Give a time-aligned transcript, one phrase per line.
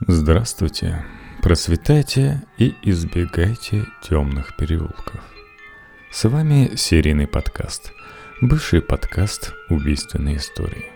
[0.00, 1.04] Здравствуйте,
[1.40, 5.20] процветайте и избегайте темных переулков.
[6.10, 7.92] С вами серийный подкаст,
[8.40, 10.86] бывший подкаст «Убийственные истории».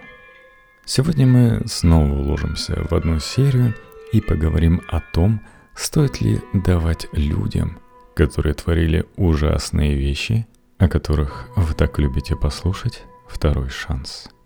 [0.84, 3.72] Сегодня мы снова уложимся в одну серию
[4.12, 5.42] и поговорим о том,
[5.76, 7.78] стоит ли давать людям,
[8.16, 14.28] которые творили ужасные вещи, о которых вы так любите послушать, второй шанс–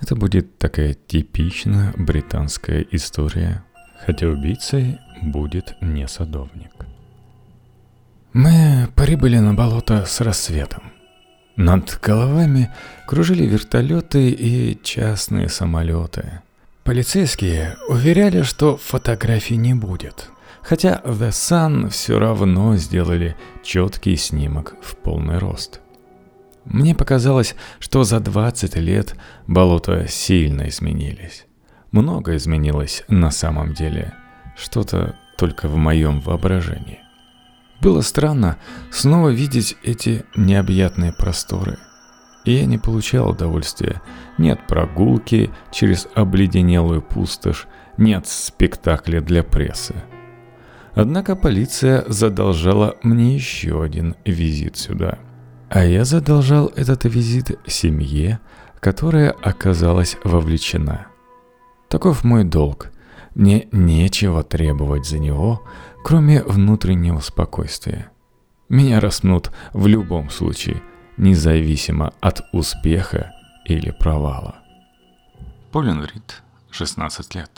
[0.00, 3.64] это будет такая типичная британская история,
[4.04, 6.72] хотя убийцей будет не садовник.
[8.32, 10.82] Мы прибыли на болото с рассветом.
[11.56, 12.70] Над головами
[13.06, 16.40] кружили вертолеты и частные самолеты.
[16.82, 20.30] Полицейские уверяли, что фотографий не будет,
[20.62, 25.80] хотя The Sun все равно сделали четкий снимок в полный рост.
[26.64, 29.14] Мне показалось, что за 20 лет
[29.46, 31.46] болота сильно изменились.
[31.90, 34.14] Много изменилось на самом деле.
[34.56, 37.00] Что-то только в моем воображении.
[37.80, 38.56] Было странно
[38.90, 41.78] снова видеть эти необъятные просторы.
[42.44, 44.00] И я не получал удовольствия
[44.38, 47.66] ни от прогулки через обледенелую пустошь,
[47.98, 49.94] ни от спектакля для прессы.
[50.94, 55.18] Однако полиция задолжала мне еще один визит сюда–
[55.74, 58.38] а я задолжал этот визит семье,
[58.78, 61.08] которая оказалась вовлечена.
[61.88, 62.92] Таков мой долг.
[63.34, 65.64] Мне нечего требовать за него,
[66.04, 68.12] кроме внутреннего спокойствия.
[68.68, 70.80] Меня распнут в любом случае,
[71.16, 73.32] независимо от успеха
[73.64, 74.54] или провала.
[75.72, 77.50] Полин Рид, 16 лет.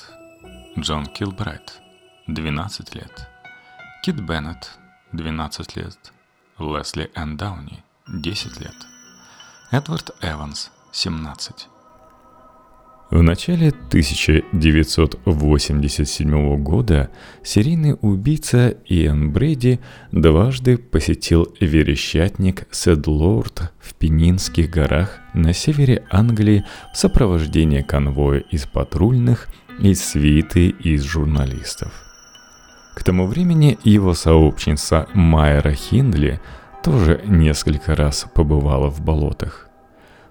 [0.79, 1.83] Джон Килбрайт,
[2.29, 3.29] 12 лет.
[4.03, 4.71] Кит Беннет,
[5.13, 5.99] 12 лет.
[6.59, 8.75] Лесли Энн Дауни, 10 лет.
[9.73, 11.67] Эдвард Эванс, 17.
[13.11, 17.11] В начале 1987 года
[17.43, 19.81] серийный убийца Иэн Брэди
[20.13, 29.49] дважды посетил верещатник Седлорд в Пенинских горах на севере Англии в сопровождении конвоя из патрульных
[29.81, 31.93] и свиты из журналистов.
[32.97, 36.41] К тому времени его сообщница Майра Хиндли–
[36.83, 39.69] тоже несколько раз побывала в болотах.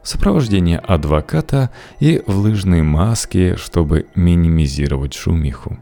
[0.01, 5.79] В сопровождении адвоката и в лыжной маске, чтобы минимизировать шумиху.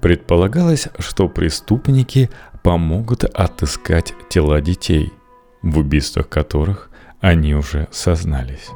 [0.00, 2.28] Предполагалось, что преступники
[2.62, 5.12] помогут отыскать тела детей,
[5.62, 8.68] в убийствах которых они уже сознались.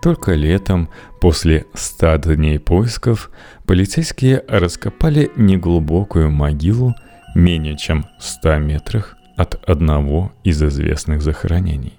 [0.00, 0.88] Только летом,
[1.20, 3.30] после ста дней поисков,
[3.66, 6.94] полицейские раскопали неглубокую могилу
[7.34, 11.94] менее чем в 100 метрах от одного из известных захоронений.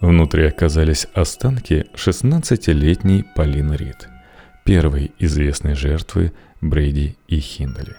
[0.00, 4.08] Внутри оказались останки 16-летней Полины Рид,
[4.64, 6.32] первой известной жертвы
[6.62, 7.94] Брейди и Хиндли.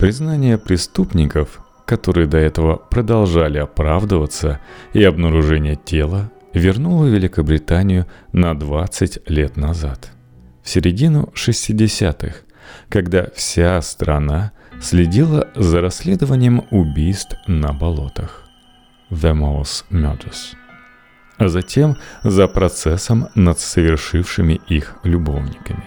[0.00, 4.58] Признание преступников, которые до этого продолжали оправдываться,
[4.92, 10.10] и обнаружение тела вернуло Великобританию на 20 лет назад,
[10.64, 12.34] в середину 60-х,
[12.88, 18.44] когда вся страна следила за расследованием убийств на болотах.
[19.10, 20.54] The Mouse Murders.
[21.36, 25.84] А затем за процессом над совершившими их любовниками.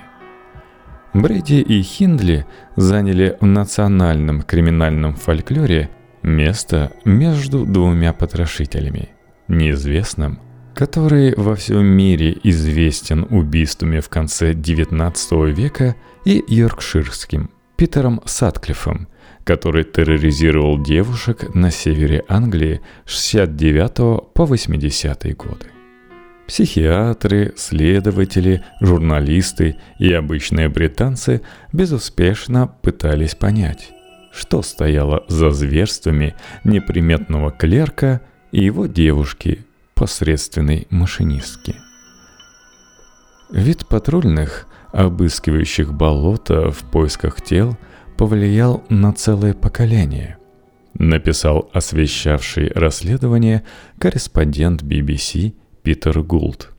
[1.13, 5.89] Брэди и Хиндли заняли в национальном криминальном фольклоре
[6.21, 9.09] место между двумя потрошителями,
[9.47, 10.39] неизвестным,
[10.75, 19.07] который во всем мире известен убийствами в конце XIX века, и йоркширским– Питером Сатклиффом,
[19.43, 25.67] который терроризировал девушек на севере Англии с 69 по 80 годы.
[26.47, 33.91] Психиатры, следователи, журналисты и обычные британцы безуспешно пытались понять,
[34.31, 38.21] что стояло за зверствами неприметного клерка
[38.51, 41.75] и его девушки, посредственной машинистки.
[43.51, 47.77] Вид патрульных обыскивающих болото в поисках тел,
[48.17, 50.37] повлиял на целое поколение.
[50.93, 53.63] Написал освещавший расследование
[53.99, 55.53] корреспондент BBC
[55.83, 56.71] Питер Гулд.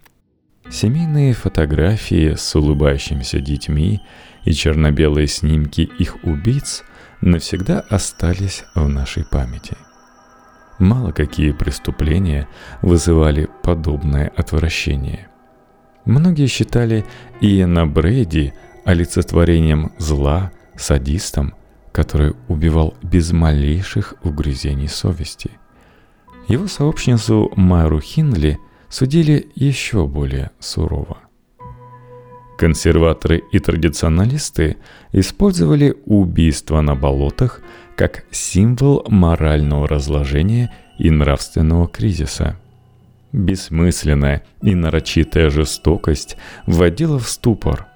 [0.68, 4.00] Семейные фотографии с улыбающимися детьми
[4.44, 6.82] и черно-белые снимки их убийц
[7.20, 9.76] навсегда остались в нашей памяти.
[10.78, 12.48] Мало какие преступления
[12.82, 15.28] вызывали подобное отвращение–
[16.08, 17.04] Многие считали
[17.42, 18.54] Иена Брейди
[18.86, 21.52] олицетворением зла, садистом,
[21.92, 25.50] который убивал без малейших угрызений совести.
[26.48, 28.58] Его сообщницу Майру Хинли
[28.88, 31.18] судили еще более сурово.
[32.56, 34.78] Консерваторы и традиционалисты
[35.12, 37.60] использовали убийство на болотах
[37.96, 42.56] как символ морального разложения и нравственного кризиса.
[43.32, 46.36] Бессмысленная и нарочитая жестокость
[46.66, 47.86] вводила в ступор.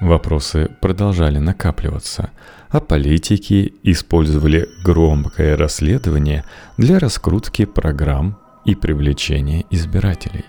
[0.00, 2.30] Вопросы продолжали накапливаться,
[2.68, 6.44] а политики использовали громкое расследование
[6.76, 10.44] для раскрутки программ и привлечения избирателей.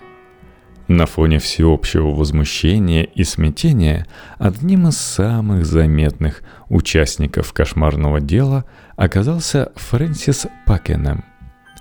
[0.88, 4.06] На фоне всеобщего возмущения и смятения
[4.38, 8.64] одним из самых заметных участников кошмарного дела
[8.96, 11.24] оказался Фрэнсис Пакенем,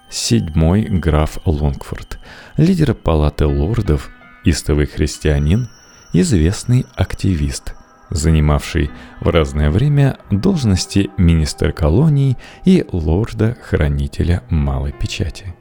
[0.10, 2.20] седьмой граф Лонгфорд,
[2.58, 4.10] лидер палаты лордов,
[4.44, 5.70] истовый христианин,
[6.14, 7.74] известный активист,
[8.10, 15.56] занимавший в разное время должности министра колонии и лорда-хранителя малой печати.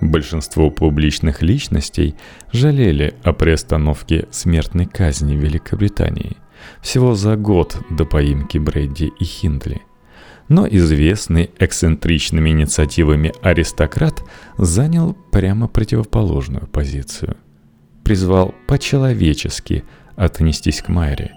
[0.00, 2.16] Большинство публичных личностей
[2.52, 6.36] жалели о приостановке смертной казни в Великобритании
[6.82, 9.82] всего за год до поимки Брэдди и Хиндли.
[10.48, 14.22] Но известный эксцентричными инициативами аристократ
[14.58, 17.36] занял прямо противоположную позицию.
[18.04, 19.84] Призвал по-человечески
[20.14, 21.32] отнестись к Майре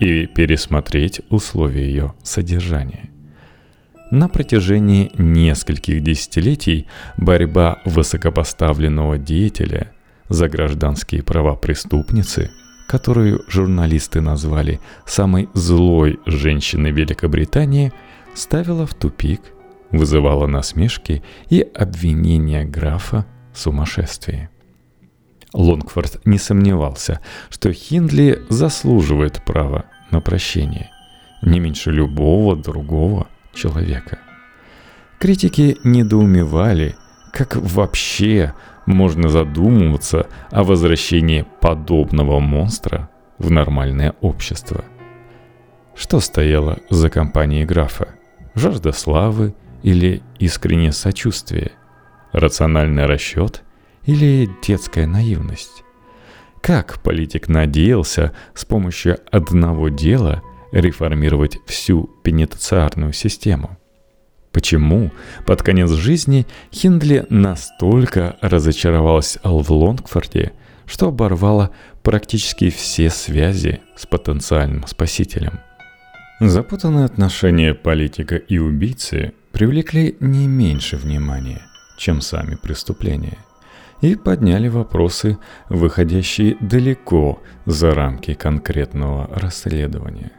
[0.00, 3.10] и пересмотреть условия ее содержания.
[4.12, 6.86] На протяжении нескольких десятилетий
[7.16, 9.90] борьба высокопоставленного деятеля
[10.28, 12.50] за гражданские права преступницы,
[12.88, 17.92] которую журналисты назвали самой злой женщиной Великобритании,
[18.34, 19.40] ставила в тупик,
[19.90, 24.48] вызывала насмешки и обвинения графа в сумасшествии.
[25.52, 27.20] Лонгфорд не сомневался,
[27.50, 30.90] что Хиндли заслуживает права на прощение,
[31.42, 34.18] не меньше любого другого человека.
[35.18, 36.96] Критики недоумевали,
[37.32, 38.54] как вообще
[38.86, 44.84] можно задумываться о возвращении подобного монстра в нормальное общество.
[45.94, 48.08] Что стояло за компанией графа?
[48.54, 51.72] Жажда славы или искреннее сочувствие?
[52.32, 53.62] Рациональный расчет
[54.04, 55.84] или детская наивность?
[56.60, 63.78] Как политик надеялся с помощью одного дела– реформировать всю пенитенциарную систему.
[64.50, 65.12] Почему
[65.46, 70.52] под конец жизни Хиндли настолько разочаровалась в Лонгфорде,
[70.86, 71.70] что оборвала
[72.02, 75.60] практически все связи с потенциальным спасителем?
[76.40, 81.62] Запутанные отношения политика и убийцы привлекли не меньше внимания,
[81.96, 83.38] чем сами преступления,
[84.00, 85.38] и подняли вопросы,
[85.68, 90.32] выходящие далеко за рамки конкретного расследования.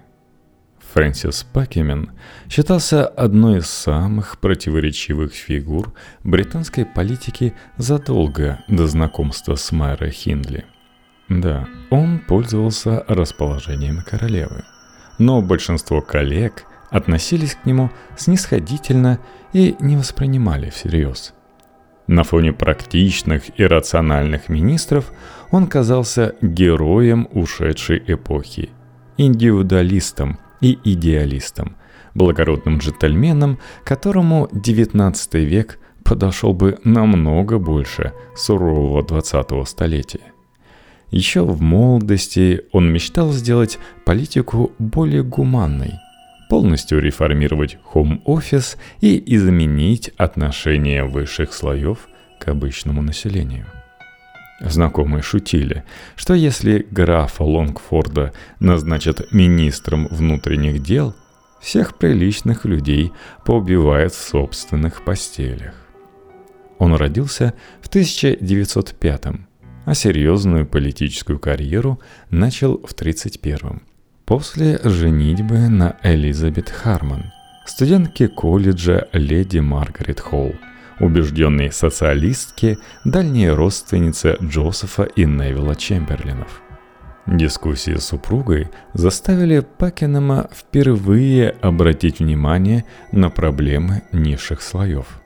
[0.94, 2.12] Фрэнсис Пакемен
[2.50, 5.94] считался одной из самых противоречивых фигур
[6.24, 10.66] британской политики задолго до знакомства с Майрой Хиндли.
[11.30, 14.66] Да, он пользовался расположением королевы,
[15.18, 19.20] но большинство коллег относились к нему снисходительно
[19.52, 21.34] и не воспринимали всерьез.
[22.08, 25.12] На фоне практичных и рациональных министров
[25.52, 28.70] он казался героем ушедшей эпохи,
[29.18, 31.76] индивидуалистом– и идеалистом,
[32.16, 35.14] благородным джентльменом, которому XIX
[35.44, 40.33] век подошел бы намного больше сурового 20-го столетия.
[41.14, 46.00] Еще в молодости он мечтал сделать политику более гуманной,
[46.50, 52.10] полностью реформировать хоум-офис и изменить отношение высших слоев
[52.40, 53.68] к обычному населению.
[54.60, 55.84] Знакомые шутили,
[56.16, 61.14] что если графа Лонгфорда назначат министром внутренних дел,
[61.62, 63.12] всех приличных людей
[63.46, 65.76] поубивает в собственных постелях.
[66.80, 69.53] Он родился в 1905
[69.86, 72.00] а серьезную политическую карьеру
[72.30, 73.82] начал в 1931
[74.26, 77.32] после женитьбы на Элизабет Харман,
[77.66, 80.54] студентке колледжа леди Маргарет Холл–
[81.00, 86.62] убежденной социалистки, дальней родственнице Джозефа и Невилла Чемберлинов.
[87.26, 95.22] Дискуссии с супругой заставили Пакенема впервые обратить внимание на проблемы низших слоев.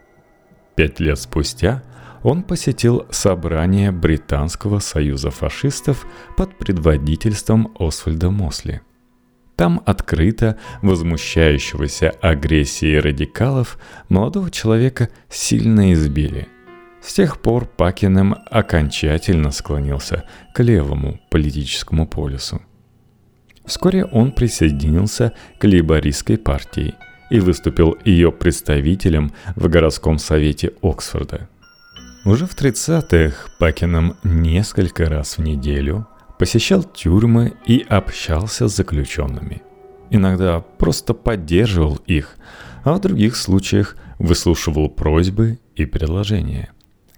[0.76, 1.82] Пять лет спустя
[2.24, 6.06] он посетил собрание Британского союза фашистов
[6.36, 8.82] под предводительством Освальда Мосли–
[9.58, 16.48] там открыто возмущающегося агрессией радикалов молодого человека сильно избили.
[17.02, 22.62] С тех пор Пакинем окончательно склонился к левому политическому полюсу.
[23.66, 26.94] Вскоре он присоединился к лейбористской партии
[27.32, 31.50] и выступил ее представителем в городском совете Оксфорда.
[32.26, 36.08] Уже в 30-х Пакином несколько раз в неделю
[36.38, 39.62] посещал тюрьмы и общался с заключенными.
[40.10, 42.36] Иногда просто поддерживал их,
[42.84, 46.72] а в других случаях выслушивал просьбы и предложения,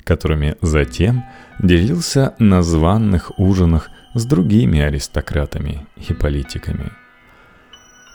[0.03, 1.23] которыми затем
[1.59, 6.91] делился на званных ужинах с другими аристократами и политиками.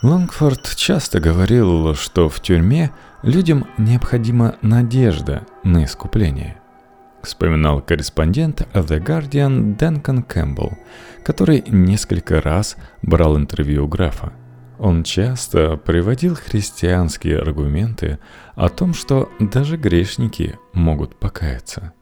[0.03, 2.91] Лонгфорд часто говорил, что в тюрьме
[3.23, 6.61] людям необходима надежда на искупление.
[7.25, 10.79] Вспоминал корреспондент The Guardian Дэнкан Кэмпбелл,
[11.25, 14.33] который несколько раз брал интервью у графа.
[14.79, 18.19] Он часто приводил христианские аргументы
[18.55, 21.93] о том, что даже грешники могут покаяться.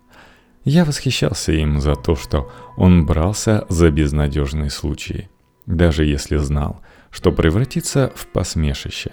[0.64, 5.28] Я восхищался им за то, что он брался за безнадежные случаи,
[5.66, 6.80] даже если знал–
[7.12, 9.12] что превратится в посмешище.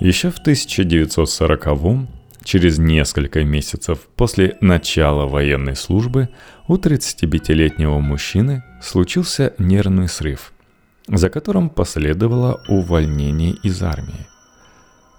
[0.00, 2.08] Еще в 1940-м,
[2.46, 6.28] через несколько месяцев после начала военной службы,
[6.68, 10.52] у 35-летнего мужчины случился нервный срыв,
[11.08, 14.26] за которым последовало увольнение из армии.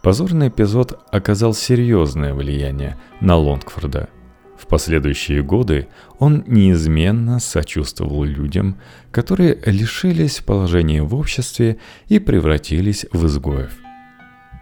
[0.01, 4.09] Позорный эпизод оказал серьезное влияние на Лонгфорда–
[4.57, 8.77] в последующие годы он неизменно сочувствовал людям,
[9.11, 13.86] которые лишились положения в обществе и превратились в изгоев.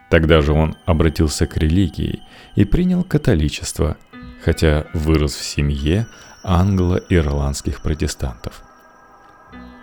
[0.10, 2.22] Тогда же он обратился к религии
[2.56, 3.98] и принял католичество,
[4.44, 6.08] хотя вырос в семье
[6.44, 8.62] англо-ирландских протестантов.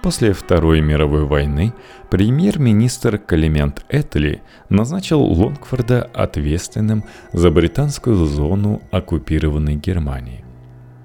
[0.03, 1.75] После Второй мировой войны
[2.11, 10.45] премьер-министр Калимент Этли назначил Лонгфорда ответственным за британскую зону оккупированной Германии.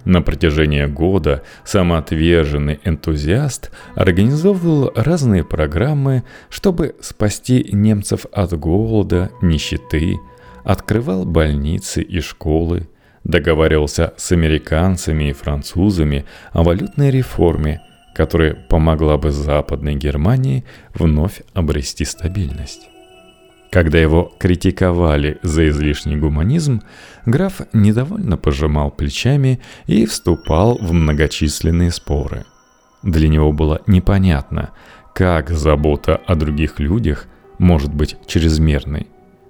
[0.07, 10.15] На протяжении года самоотверженный энтузиаст организовывал разные программы, чтобы спасти немцев от голода, нищеты,
[10.63, 12.87] открывал больницы и школы,
[13.25, 16.23] договаривался с американцами и французами
[16.53, 17.81] о валютной реформе–
[18.15, 22.89] которая помогла бы Западной Германии вновь обрести стабильность.
[23.71, 26.81] Когда его критиковали за излишний гуманизм,
[27.25, 32.45] граф недовольно пожимал плечами и вступал в многочисленные споры.
[33.03, 34.71] Для него было непонятно,
[35.13, 37.27] как забота о других людях
[37.59, 39.07] может быть чрезмерной,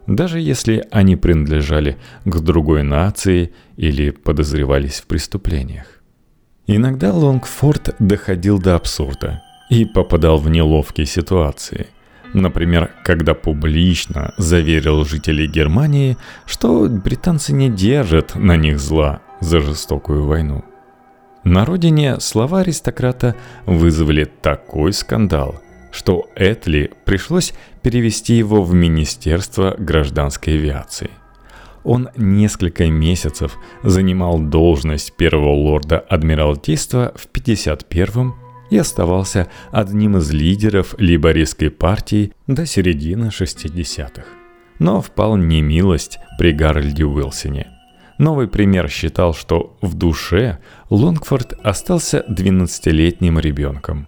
[0.08, 5.86] даже если они принадлежали к другой нации или подозревались в преступлениях.
[6.66, 11.88] Иногда Лонгфорд доходил до абсурда и попадал в неловкие ситуации.
[12.38, 20.24] Например, когда публично заверил жителей Германии, что британцы не держат на них зла за жестокую
[20.24, 20.64] войну.
[21.44, 25.60] На родине слова аристократа вызвали такой скандал,
[25.92, 31.10] что Этли пришлось перевести его в Министерство гражданской авиации–
[31.88, 38.36] он несколько месяцев занимал должность первого лорда Адмиралтейства в 51-м
[38.70, 44.24] и оставался одним из лидеров либористской партии до середины 60-х.
[44.80, 47.68] Но впал не милость при Гарольде Уилсоне.
[48.18, 50.60] Новый пример считал, что в душе
[50.90, 54.08] Лонгфорд остался 12-летним ребенком.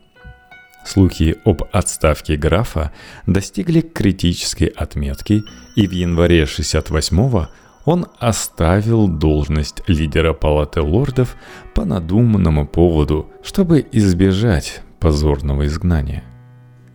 [0.85, 2.91] Слухи об отставке графа
[3.27, 5.43] достигли критической отметки,
[5.75, 7.49] и в январе 68-го
[7.89, 11.35] он оставил должность лидера палаты лордов
[11.73, 16.23] по надуманному поводу, чтобы избежать позорного изгнания.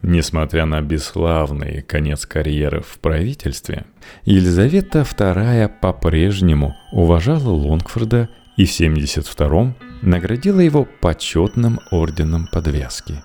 [0.02, 3.86] Несмотря на бесславный конец карьеры в правительстве,
[4.24, 13.16] Елизавета II по-прежнему уважала Лонгфорда и в 72-м наградила его почетным орденом подвязки.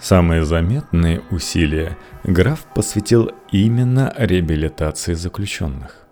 [0.00, 6.06] Самые заметные усилия граф посвятил именно реабилитации заключенных.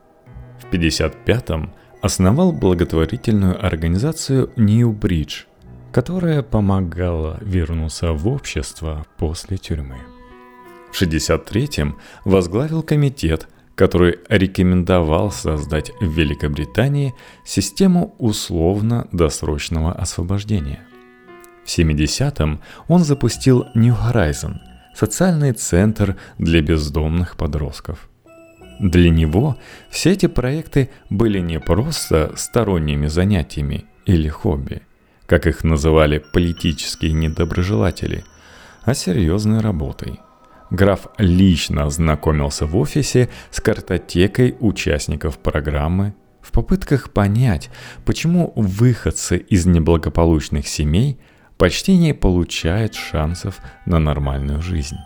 [0.71, 5.47] 1955-м основал благотворительную организацию New Bridge,
[5.93, 9.99] которая помогала вернуться в общество после тюрьмы.
[10.93, 20.81] В 1963-м возглавил комитет, который рекомендовал создать в Великобритании систему условно-досрочного освобождения.
[21.65, 24.57] В 70-м он запустил New Horizon–
[24.95, 28.09] социальный центр для бездомных подростков–
[28.79, 29.57] для него
[29.91, 34.83] все эти проекты были не просто сторонними занятиями или хобби,
[35.27, 38.25] как их называли политические недоброжелатели,
[38.85, 40.21] а серьезной работой.
[40.71, 47.71] Граф лично знакомился в офисе с картотекой участников программы в попытках понять,
[48.05, 51.19] почему выходцы из неблагополучных семей
[51.57, 54.97] почти не получают шансов на нормальную жизнь.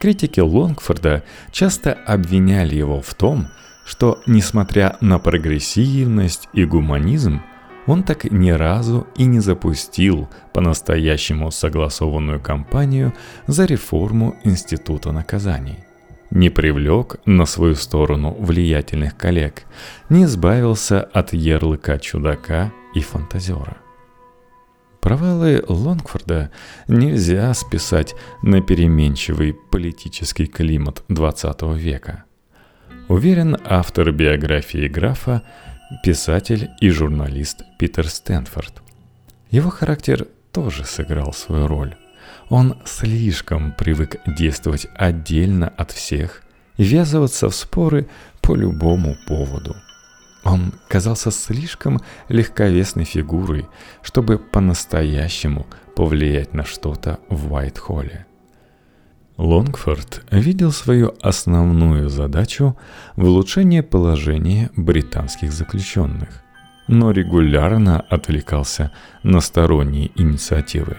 [0.00, 3.48] Критики Лонгфорда часто обвиняли его в том,
[3.84, 7.42] что, несмотря на прогрессивность и гуманизм,
[7.86, 13.12] он так ни разу и не запустил по-настоящему согласованную кампанию
[13.46, 15.84] за реформу Института наказаний.
[16.30, 19.64] Не привлек на свою сторону влиятельных коллег,
[20.08, 23.76] не избавился от ярлыка чудака и фантазера.
[25.00, 26.50] Провалы Лонгфорда
[26.86, 32.24] нельзя списать на переменчивый политический климат XX века.
[33.08, 35.42] Уверен, автор биографии графа
[36.04, 38.82] писатель и журналист Питер Стэнфорд.
[39.50, 41.96] Его характер тоже сыграл свою роль.
[42.50, 46.42] Он слишком привык действовать отдельно от всех
[46.76, 48.08] и ввязываться в споры
[48.42, 49.74] по любому поводу.
[50.90, 53.68] Казался слишком легковесной фигурой,
[54.02, 58.26] чтобы по-настоящему повлиять на что-то в Уайт-Холле.
[59.36, 62.76] Лонгфорд видел свою основную задачу
[63.14, 66.42] в улучшении положения британских заключенных,
[66.88, 68.90] но регулярно отвлекался
[69.22, 70.96] на сторонние инициативы.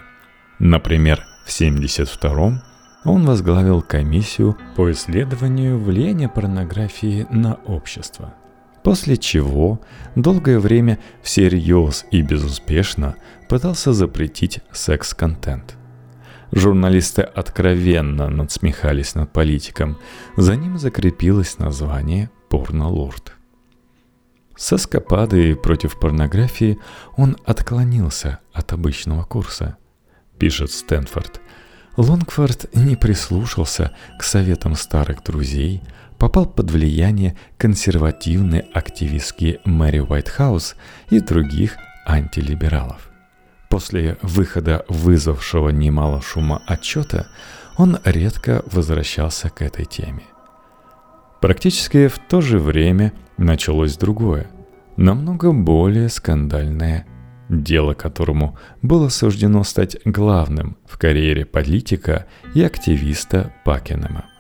[0.58, 2.64] Например, в 1972
[3.04, 8.36] он возглавил комиссию по исследованию влияния порнографии на общество.
[8.84, 9.80] После чего
[10.16, 13.16] долгое время всерьез и безуспешно
[13.48, 15.76] пытался запретить секс-контент–
[16.54, 19.98] Журналисты откровенно надсмехались над политиком.
[20.36, 23.34] За ним закрепилось название «Порнолорд».
[24.58, 26.78] С эскападой против порнографии
[27.16, 29.78] он отклонился от обычного курса,
[30.38, 31.40] пишет Стэнфорд.
[31.96, 35.82] Лонгфорд не прислушался к советам старых друзей,
[36.22, 40.76] попал под влияние консервативной активистки Мэри Уайтхаус
[41.10, 43.10] и других антилибералов.
[43.72, 47.26] После выхода вызвавшего немало шума отчета,
[47.76, 50.22] он редко возвращался к этой теме.
[51.42, 54.52] Практически в то же время началось другое,
[54.98, 57.08] намного более скандальное
[57.50, 64.31] дело которому было суждено стать главным в карьере политика и активиста Пакенема.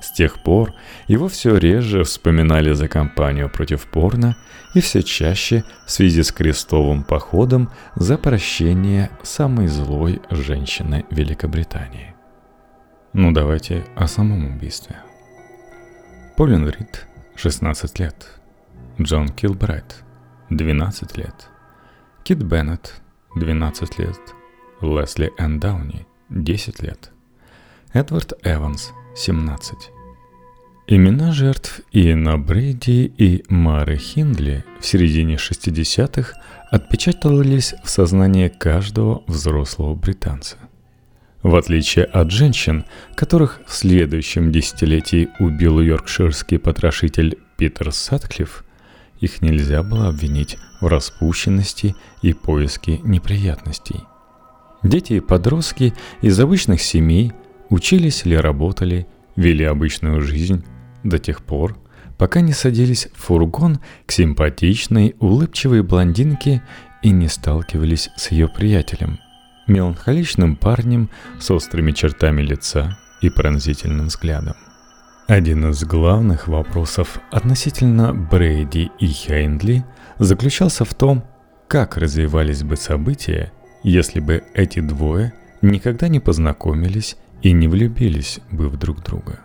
[0.00, 0.74] С тех пор
[1.08, 4.36] его все реже вспоминали за кампанию против порно
[4.74, 12.14] и все чаще в связи с крестовым походом за прощение самой злой женщины Великобритании.
[13.12, 14.96] Ну давайте о самом убийстве.
[16.36, 18.38] Полин Рид, 16 лет.
[19.00, 20.04] Джон Килбрайт,
[20.50, 21.48] 12 лет.
[22.22, 23.00] Кит Беннет,
[23.34, 24.18] 12 лет.
[24.80, 27.10] Лесли Энн Дауни, 10 лет.
[27.92, 29.90] Эдвард Эванс, 17.
[30.86, 36.34] Имена жертв Иена Брейди и Мары Хиндли в середине 60-х
[36.70, 40.56] отпечатывались в сознании каждого взрослого британца.
[41.42, 42.84] В отличие от женщин,
[43.16, 48.64] которых в следующем десятилетии убил йоркширский потрошитель Питер Сатклифф,
[49.18, 54.00] их нельзя было обвинить в распущенности и поиске неприятностей.
[54.84, 57.32] Дети и подростки из обычных семей–
[57.70, 60.64] учились или работали, вели обычную жизнь
[61.04, 61.78] до тех пор,
[62.16, 66.62] пока не садились в фургон к симпатичной, улыбчивой блондинке
[67.02, 69.18] и не сталкивались с ее приятелем,
[69.66, 74.56] меланхоличным парнем с острыми чертами лица и пронзительным взглядом.
[75.28, 79.84] Один из главных вопросов относительно Брейди и Хейндли
[80.18, 81.22] заключался в том,
[81.68, 83.52] как развивались бы события,
[83.82, 89.40] если бы эти двое никогда не познакомились и не влюбились бы в друг друга.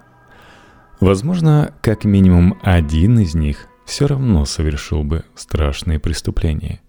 [1.00, 6.80] Возможно, как минимум один из них все равно совершил бы страшные преступления.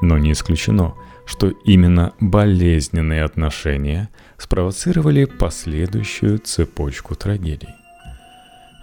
[0.00, 0.94] Но не исключено,
[1.24, 7.74] что именно болезненные отношения спровоцировали последующую цепочку трагедий.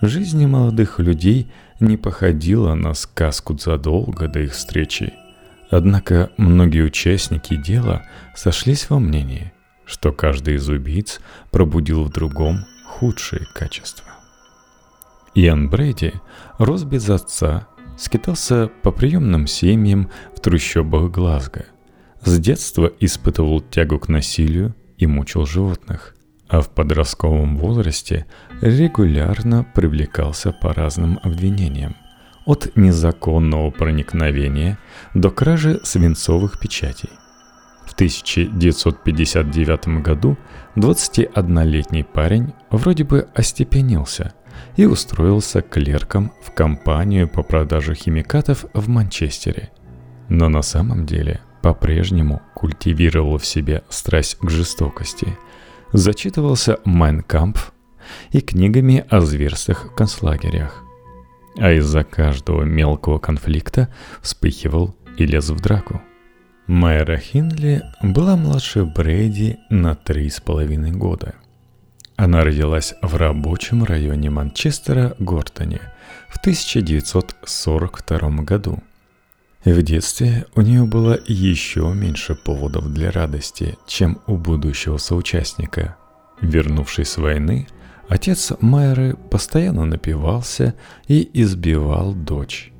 [0.02, 5.14] Жизнь молодых людей не походила на сказку задолго до их встречи.
[5.70, 9.52] Однако многие участники дела сошлись во мнении–
[9.90, 11.20] что каждый из убийц
[11.52, 14.06] пробудил в другом худшие качества.
[15.34, 16.14] Иоанн Брейди
[16.58, 21.66] рос без отца, скитался по приемным семьям в трущобах Глазго.
[22.22, 26.16] С детства испытывал тягу к насилию и мучил животных,
[26.48, 28.26] а в подростковом возрасте
[28.62, 31.96] регулярно привлекался по разным обвинениям–
[32.50, 34.80] от незаконного проникновения
[35.14, 37.10] до кражи свинцовых печатей.
[38.00, 40.38] 1959 году
[40.78, 44.34] 21-летний парень вроде бы остепенился
[44.78, 49.72] и устроился клерком в компанию по продаже химикатов в Манчестере.
[50.30, 55.38] Но на самом деле по-прежнему культивировал в себе страсть к жестокости,
[55.92, 57.74] зачитывался Майнкампф
[58.32, 60.86] и книгами о зверствах в концлагерях.
[61.58, 66.02] А из-за каждого мелкого конфликта вспыхивал и лез в драку–
[66.70, 71.34] Майра Хинли была младше Брэди на три с половиной года.
[72.16, 75.82] Она родилась в рабочем районе Манчестера, Гортоне,
[76.28, 78.84] в 1942 году.
[79.66, 85.98] В детстве у нее было еще меньше поводов для радости, чем у будущего соучастника.
[86.40, 87.68] Вернувшись с войны,
[88.08, 90.76] отец Майры постоянно напивался
[91.08, 92.72] и избивал дочь.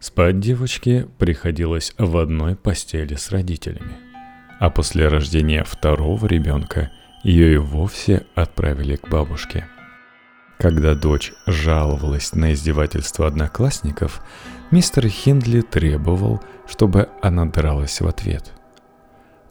[0.00, 3.98] Спать девочке приходилось в одной постели с родителями.
[4.58, 6.90] А после рождения второго ребенка
[7.22, 9.66] ее и вовсе отправили к бабушке.
[10.58, 14.22] Когда дочь жаловалась на издевательство одноклассников,
[14.70, 18.52] мистер Хиндли требовал, чтобы она дралась в ответ.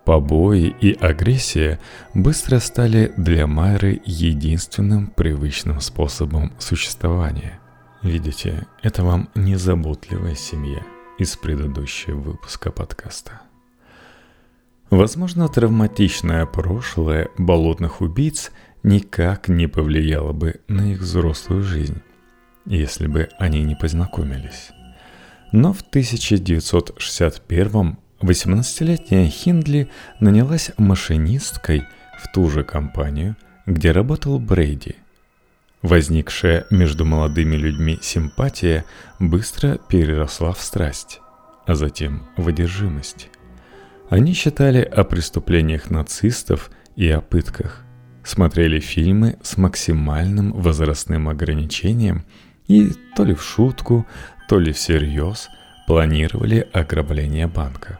[0.04, 1.80] Побои и агрессия
[2.16, 7.59] быстро стали для Майры единственным привычным способом существования.
[8.02, 10.82] Видите, это вам незаботливая семья
[11.18, 13.42] из предыдущего выпуска подкаста.
[14.90, 18.52] Возможно, травматичное прошлое болотных убийц
[18.84, 22.02] никак не повлияло бы на их взрослую жизнь,
[22.66, 24.70] если бы они не познакомились.
[25.52, 29.90] Но в 1961-м 18-летняя Хиндли
[30.22, 31.84] нанялась машинисткой
[32.18, 33.36] в ту же компанию,
[33.66, 34.96] где работал Брейди.
[35.82, 38.84] Возникшая между молодыми людьми симпатия
[39.18, 41.22] быстро переросла в страсть,
[41.66, 43.30] а затем в одержимость.
[44.10, 47.86] Они считали о преступлениях нацистов и о пытках,
[48.24, 52.26] смотрели фильмы с максимальным возрастным ограничением
[52.68, 54.06] и то ли в шутку,
[54.50, 55.48] то ли всерьез
[55.88, 58.00] планировали ограбление банка.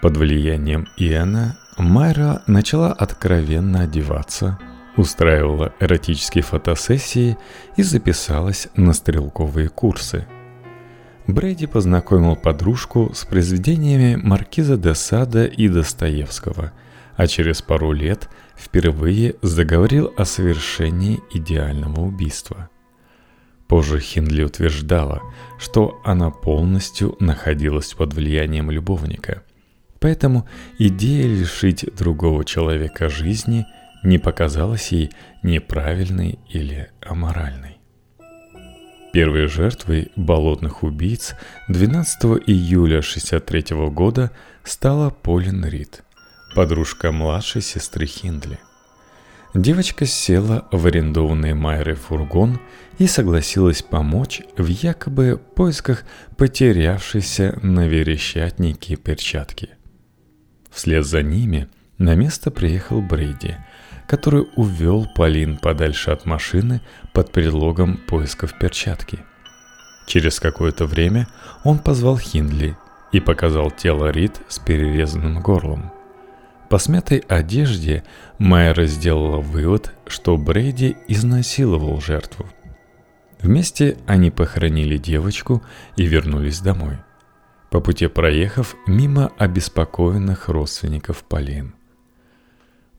[0.00, 4.58] Под влиянием Иэна Майра начала откровенно одеваться,
[4.96, 7.36] устраивала эротические фотосессии
[7.76, 10.26] и записалась на стрелковые курсы–
[11.26, 16.72] Брэди познакомил подружку с произведениями Маркиза де Сада и Достоевского,
[17.16, 22.70] а через пару лет впервые заговорил о совершении идеального убийства.
[23.66, 25.20] Позже Хинли утверждала,
[25.58, 29.42] что она полностью находилась под влиянием любовника.
[29.98, 30.46] Поэтому
[30.78, 33.66] идея лишить другого человека жизни
[34.06, 35.10] не показалась ей
[35.42, 37.78] неправильной или аморальной.
[39.12, 41.34] Первой жертвой болотных убийц
[41.68, 44.30] 12 июля 1963 года
[44.62, 46.04] стала Полин Рид,
[46.54, 48.58] подружка младшей сестры Хиндли.
[49.54, 52.60] Девочка села в арендованный Майрой фургон
[52.98, 56.04] и согласилась помочь в якобы поисках
[56.36, 59.70] потерявшейся на верещатнике перчатки.
[60.70, 63.56] Вслед за ними на место приехал Брейди–
[64.06, 66.80] который увел Полин подальше от машины
[67.12, 69.18] под предлогом поисков перчатки.
[70.06, 71.26] Через какое-то время
[71.64, 72.76] он позвал Хиндли
[73.12, 75.92] и показал тело Рид с перерезанным горлом.
[76.68, 78.04] По смятой одежде
[78.38, 82.46] Майра сделала вывод, что Брейди изнасиловал жертву.
[83.40, 85.62] Вместе они похоронили девочку
[85.96, 86.98] и вернулись домой,
[87.70, 91.75] по пути проехав мимо обеспокоенных родственников Полин.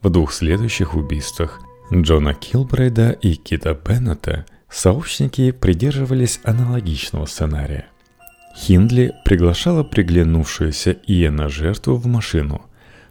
[0.02, 1.60] В двух следующих убийствах
[1.92, 7.88] Джона Килбрейда и Кита Беннета сообщники придерживались аналогичного сценария.
[8.56, 12.62] Хиндли приглашала приглянувшуюся Иена жертву в машину,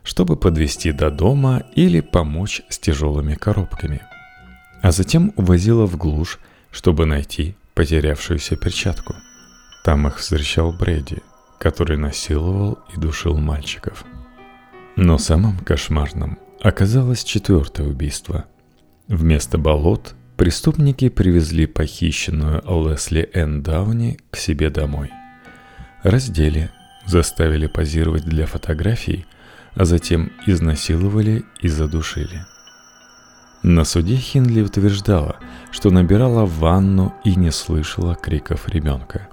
[0.05, 4.03] чтобы подвести до дома или помочь с тяжелыми коробками.
[4.81, 6.39] А затем увозила в глушь,
[6.71, 9.15] чтобы найти потерявшуюся перчатку.
[9.85, 11.19] Там их встречал Брэди,
[11.59, 14.05] который насиловал и душил мальчиков.
[14.95, 18.47] Но самым кошмарным Оказалось четвертое убийство.
[19.09, 25.11] Вместо болот преступники привезли похищенную Лесли Энн Дауни к себе домой.
[26.03, 26.71] Раздели,
[27.05, 29.27] заставили позировать для фотографий,
[29.75, 32.47] а затем изнасиловали и задушили.
[33.63, 35.37] На суде Хинли утверждала,
[35.71, 39.29] что набирала ванну и не слышала криков ребенка.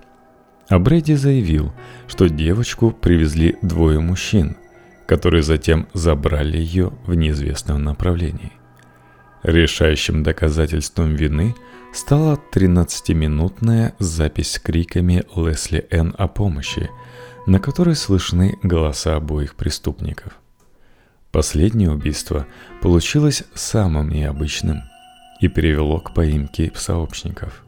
[0.70, 1.74] А Брэди заявил,
[2.08, 4.58] что девочку привезли двое мужчин–
[5.06, 8.54] которые затем забрали ее в неизвестном направлении.
[9.44, 11.56] Решающим доказательством вины
[11.94, 16.16] стала 13-минутная запись с криками Лесли Н.
[16.18, 16.90] о помощи,
[17.46, 20.34] на которой слышны голоса обоих преступников.
[21.32, 22.48] Последнее убийство
[22.82, 24.84] получилось самым необычным
[25.42, 27.66] и привело к поимке сообщников.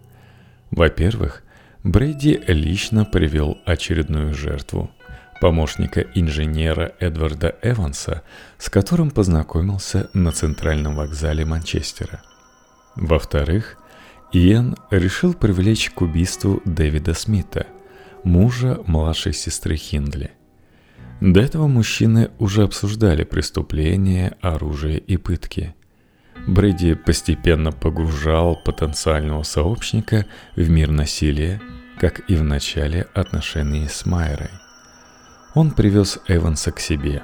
[0.72, 1.44] Во-первых,
[1.84, 4.90] Брейди лично привел очередную жертву–
[5.40, 8.24] помощника инженера Эдварда Эванса,
[8.58, 12.22] с которым познакомился на центральном вокзале Манчестера.
[12.96, 13.78] Во-вторых,
[14.32, 17.68] Иэн решил привлечь к убийству Дэвида Смита,
[18.24, 20.32] мужа младшей сестры Хиндли.
[21.22, 25.76] До этого мужчины уже обсуждали преступления, оружие и пытки.
[26.48, 31.62] Брэди постепенно погружал потенциального сообщника в мир насилия,
[31.98, 34.50] как и в начале отношений с Майрой.
[35.56, 37.24] Он привез Эванса к себе,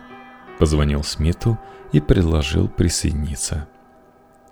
[0.57, 1.59] позвонил Смиту
[1.91, 3.67] и предложил присоединиться.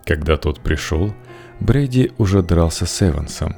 [0.04, 1.14] Когда тот пришел,
[1.60, 3.56] Брэди уже дрался с Эвансом.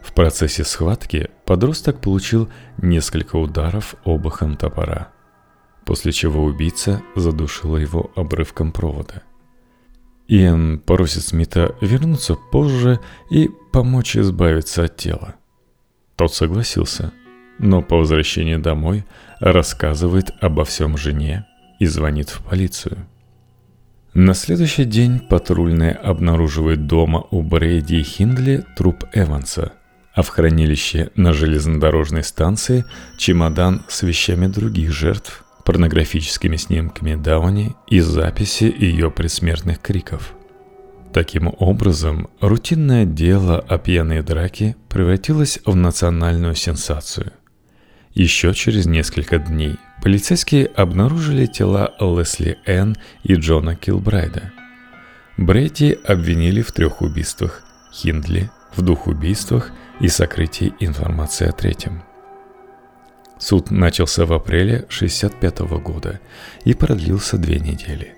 [0.00, 2.48] В процессе схватки подросток получил
[2.78, 5.08] несколько ударов обухом топора–
[5.86, 9.22] после чего убийца задушила его обрывком провода.
[10.28, 12.98] Иэн просит Смита вернуться позже
[13.30, 15.36] и помочь избавиться от тела.
[16.16, 17.12] Тот согласился,
[17.58, 19.04] но по возвращении домой
[19.40, 21.46] рассказывает обо всем жене
[21.78, 23.06] и звонит в полицию.
[24.14, 29.72] На следующий день патрульные обнаруживают дома у Брейди и Хиндли труп Эванса,
[30.14, 32.86] а в хранилище на железнодорожной станции
[33.18, 40.32] чемодан с вещами других жертв порнографическими снимками Дауни и записи ее предсмертных криков.
[41.12, 47.32] Таким образом, рутинное дело о пьяной драке превратилось в национальную сенсацию.
[48.16, 54.52] Еще через несколько дней полицейские обнаружили тела Лесли Энн и Джона Килбрайда.
[55.36, 62.02] Брэди обвинили в трех убийствах, Хиндли в двух убийствах и сокрытии информации о третьем–
[63.38, 66.20] Суд начался в апреле 1965 года
[66.64, 68.14] и продлился две недели.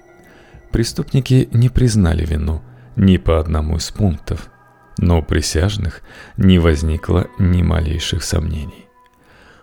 [0.71, 2.63] Преступники не признали вину
[2.95, 4.49] ни по одному из пунктов,
[4.99, 6.03] но у присяжных
[6.37, 8.88] не возникло ни малейших сомнений.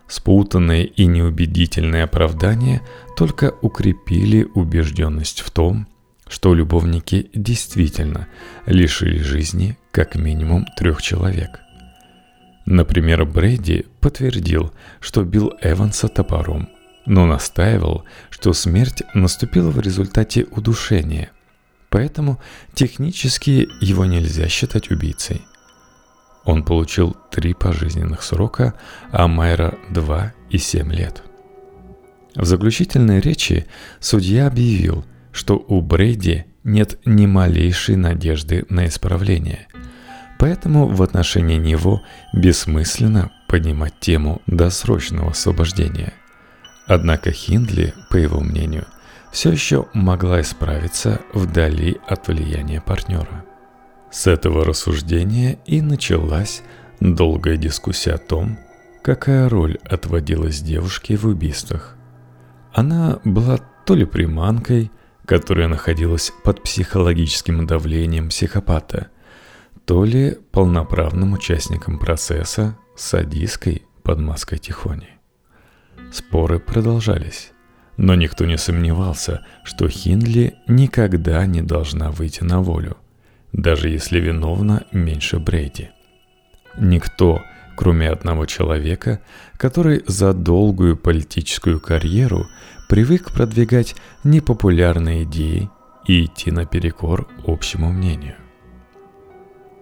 [0.07, 2.81] Спутанные и неубедительные оправдания
[3.17, 5.87] только укрепили убежденность в том,
[6.27, 8.27] что любовники действительно
[8.65, 11.59] лишили жизни как минимум трех человек.
[12.65, 16.69] Например, Брейди подтвердил, что бил Эванса топором,
[17.05, 21.31] но настаивал, что смерть наступила в результате удушения,
[21.89, 22.39] поэтому
[22.73, 25.41] технически его нельзя считать убийцей.
[26.45, 28.75] Он получил три пожизненных срока,
[29.11, 31.23] а Майра– два и семь лет.
[32.35, 33.65] В заключительной речи
[33.99, 39.67] судья объявил, что у Брейди нет ни малейшей надежды на исправление–
[40.37, 42.03] Поэтому в отношении него
[42.33, 46.13] бессмысленно поднимать тему досрочного освобождения.
[46.87, 48.85] Однако Хиндли, по его мнению,
[49.31, 53.45] все еще могла исправиться вдали от влияния партнера.
[54.15, 56.63] С этого рассуждения и началась
[57.01, 58.57] долгая дискуссия о том,
[59.03, 61.97] какая роль отводилась девушке в убийствах.
[62.71, 64.89] Она была то ли приманкой,
[65.25, 69.07] которая находилась под психологическим давлением психопата–
[69.85, 75.09] то ли полноправным участником процесса садистской под маской Тихони.
[76.13, 77.51] Споры продолжались,
[77.97, 82.97] но никто не сомневался, что Хиндли никогда не должна выйти на волю,
[83.55, 85.89] даже если виновна меньше Брейди.
[86.77, 87.41] Никто,
[87.77, 89.21] кроме одного человека,
[89.57, 92.47] который за долгую политическую карьеру
[92.89, 95.69] привык продвигать непопулярные идеи
[96.05, 98.35] и идти наперекор общему мнению.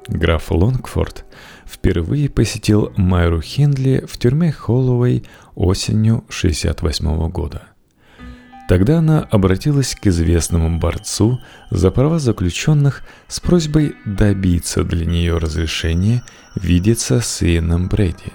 [0.07, 1.25] Граф Лонгфорд
[1.65, 7.72] впервые посетил Майру Хиндли в тюрьме Холлоуэй осенью 68 года.
[8.67, 16.23] Тогда она обратилась к известному борцу за права заключенных с просьбой добиться для нее разрешения
[16.55, 18.31] видеться с Иеном Брэди.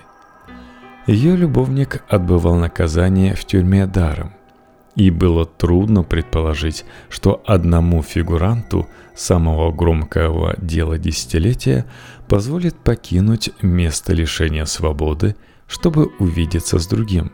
[1.07, 4.35] Ее любовник отбывал наказание в тюрьме даром
[4.95, 11.87] и было трудно предположить, что одному фигуранту самого громкого дела десятилетия
[12.29, 15.37] позволит покинуть место лишения свободы,
[15.67, 17.33] чтобы увидеться с другим.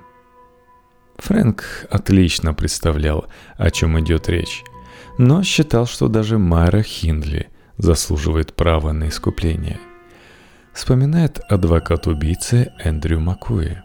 [1.19, 4.63] Фрэнк отлично представлял, о чем идет речь,
[5.19, 7.49] но считал, что даже Майра Хиндли
[7.79, 9.81] заслуживает права на искупление.
[10.73, 13.79] Вспоминает адвокат убийцы Эндрю Макуи.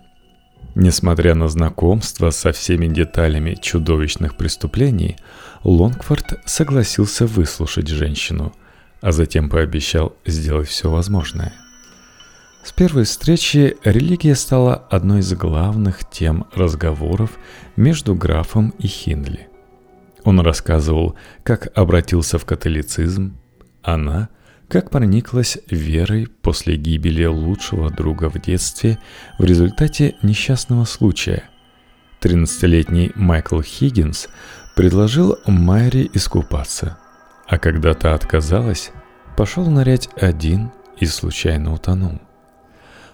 [0.76, 5.18] Несмотря на знакомство со всеми деталями чудовищных преступлений,
[5.64, 8.54] Лонгфорд согласился выслушать женщину,
[9.02, 11.54] а затем пообещал сделать все возможное.
[12.70, 17.32] С первой встречи религия стала одной из главных тем разговоров
[17.76, 19.48] между графом и Хиндли.
[20.24, 23.36] Он рассказывал, как обратился в католицизм,
[23.82, 24.30] она–
[24.68, 29.00] как прониклась верой после гибели лучшего друга в детстве
[29.40, 31.46] в результате несчастного случая.
[32.22, 34.30] 13-летний Майкл Хиггинс
[34.76, 37.00] предложил Майре искупаться,
[37.48, 38.92] а когда та отказалась,
[39.36, 42.20] пошел нырять один и случайно утонул.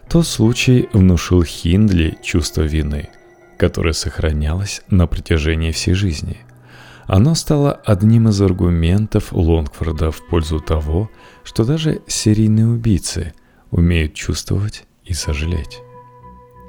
[0.10, 3.10] Тот случай внушил Хиндли чувство вины,
[3.58, 6.38] которое сохранялось на протяжении всей жизни.
[7.06, 11.10] Оно стало одним из аргументов Лонгфорда в пользу того,
[11.44, 13.34] что даже серийные убийцы
[13.72, 15.82] умеют чувствовать и сожалеть.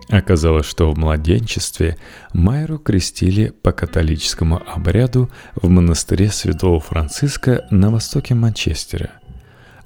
[0.08, 1.96] Оказалось, что в младенчестве
[2.32, 9.10] Майру крестили по католическому обряду в монастыре Святого Франциска на востоке Манчестера,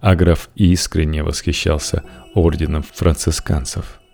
[0.01, 2.03] а граф искренне восхищался
[2.35, 4.01] орденом францисканцев–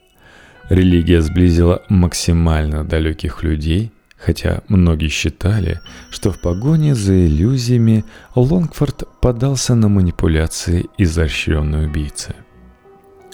[0.69, 9.75] Религия сблизила максимально далеких людей, хотя многие считали, что в погоне за иллюзиями Лонгфорд подался
[9.77, 12.35] на манипуляции изощренной убийцы.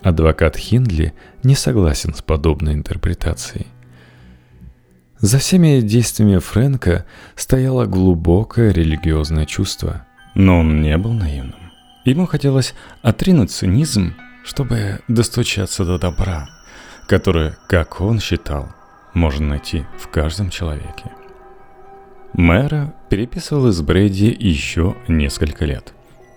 [0.02, 3.68] Адвокат Хиндли не согласен с подобной интерпретацией.
[5.18, 11.61] За всеми действиями Фрэнка стояло глубокое религиозное чувство, но он не был наивным.
[12.04, 16.48] Ему хотелось отринуть цинизм, чтобы достучаться до добра–
[17.06, 18.70] которое, как он считал,
[19.12, 21.10] можно найти в каждом человеке.
[22.32, 25.92] Мэра переписывалась с Брэди еще несколько лет,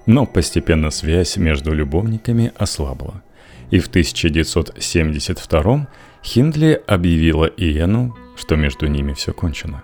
[0.06, 3.24] но постепенно связь между любовниками ослабла,
[3.72, 5.88] и в 1972
[6.24, 9.84] Хиндли объявила Иену, что между ними все кончено.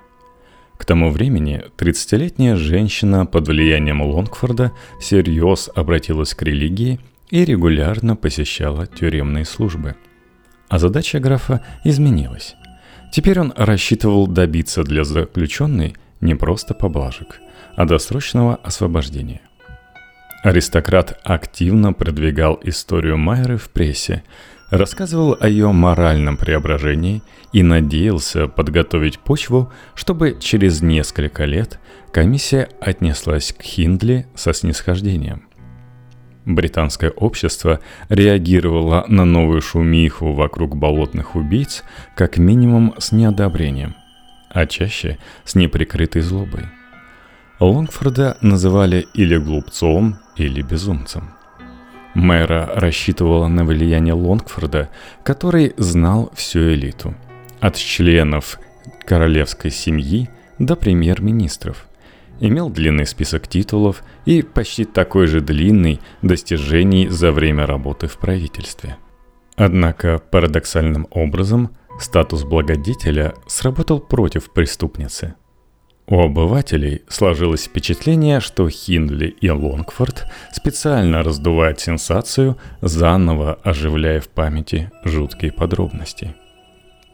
[0.81, 8.87] К тому времени 30-летняя женщина под влиянием Лонгфорда всерьез обратилась к религии и регулярно посещала
[8.87, 9.95] тюремные службы–
[10.71, 12.55] а задача графа изменилась.
[13.11, 17.41] Теперь он рассчитывал добиться для заключенной не просто поблажек,
[17.75, 19.41] а досрочного освобождения.
[20.43, 24.23] Аристократ активно продвигал историю Майеры в прессе,
[24.71, 31.79] рассказывал о ее моральном преображении и надеялся подготовить почву, чтобы через несколько лет
[32.12, 35.43] комиссия отнеслась к Хиндли со снисхождением.
[36.45, 41.84] Британское общество реагировало на новую шумиху вокруг болотных убийц
[42.15, 43.95] как минимум с неодобрением,
[44.49, 46.65] а чаще с неприкрытой злобой.
[47.60, 51.36] Лонгфорда называли или глупцом, или безумцем.
[52.13, 54.89] Мэра рассчитывала на влияние Лонгфорда,
[55.24, 57.15] который знал всю элиту,
[57.60, 58.60] от членов
[59.06, 61.86] королевской семьи до премьер-министров–
[62.41, 68.97] имел длинный список титулов и почти такой же длинный достижений за время работы в правительстве.
[69.56, 71.69] Однако парадоксальным образом
[72.00, 75.36] статус благодетеля сработал против преступницы.
[76.12, 84.91] У обывателей сложилось впечатление, что Хиндли и Лонгфорд специально раздувают сенсацию, заново оживляя в памяти
[85.04, 86.36] жуткие подробности.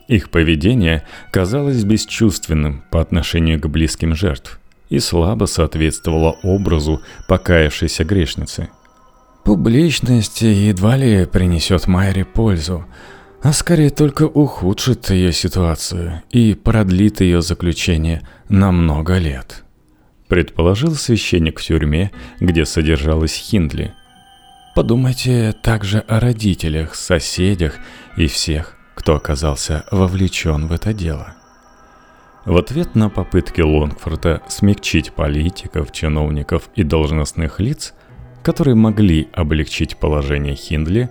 [0.09, 8.69] Их поведение казалось бесчувственным по отношению к близким жертв– и слабо соответствовала образу покаявшейся грешницы.
[9.43, 12.85] Публичность едва ли принесет Майре пользу,
[13.41, 19.63] а скорее только ухудшит ее ситуацию и продлит ее заключение на много лет.
[20.27, 23.93] Предположил священник в тюрьме, где содержалась Хиндли.
[24.75, 27.75] Подумайте также о родителях, соседях
[28.17, 31.35] и всех, кто оказался вовлечен в это дело.
[32.45, 37.93] В ответ на попытки Лонгфорда смягчить политиков, чиновников и должностных лиц,
[38.41, 41.09] которые могли облегчить положение Хиндли,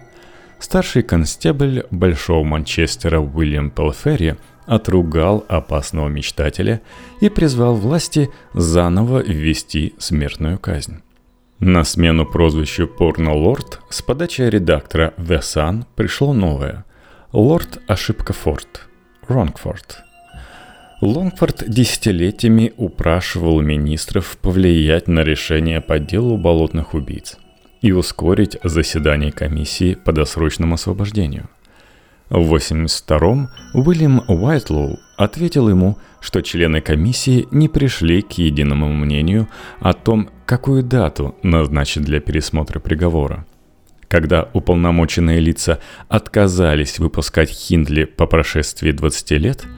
[0.58, 6.80] старший констебль Большого Манчестера Уильям Пелферри отругал опасного мечтателя
[7.20, 11.02] и призвал власти заново ввести смертную казнь.
[11.58, 16.84] На смену прозвищу «Порно-лорд» с подачи редактора The Sun пришло новое–
[17.32, 18.88] «Лорд Ошибка Форд»–
[19.28, 19.98] «Ронгфорд».
[21.02, 27.36] Лонгфорд десятилетиями упрашивал министров повлиять на решение по делу болотных убийц
[27.82, 31.48] и ускорить заседание комиссии по досрочному освобождению.
[32.28, 39.92] В 82-м Уильям Уайтлоу ответил ему, что члены комиссии не пришли к единому мнению о
[39.92, 43.46] том, какую дату назначить для пересмотра приговора.
[44.08, 49.64] Когда уполномоченные лица отказались выпускать Хиндли по прошествии 20 лет–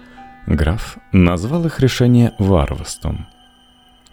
[0.48, 3.26] Граф назвал их решение варварством.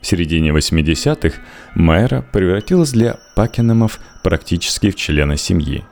[0.02, 1.42] В середине 80-х
[1.74, 5.84] Майра превратилась для Пакенемов практически в члена семьи.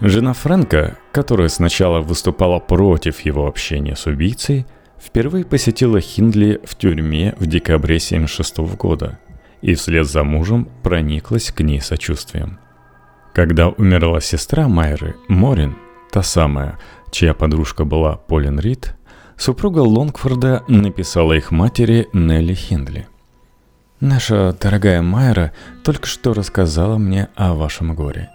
[0.00, 4.66] Жена Фрэнка, которая сначала выступала против его общения с убийцей,
[5.00, 9.18] впервые посетила Хиндли в тюрьме в декабре 76 года
[9.62, 12.58] и вслед за мужем прониклась к ней сочувствием.
[13.32, 15.76] Когда умерла сестра Майры, Морин,
[16.12, 16.78] та самая,
[17.10, 18.94] чья подружка была Полин Рид,
[19.36, 23.08] супруга Лонгфорда написала их матери Нелли Хиндли.
[24.00, 28.30] «Наша дорогая Майра только что рассказала мне о вашем горе.